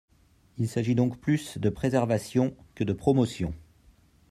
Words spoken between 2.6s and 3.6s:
que de promotion.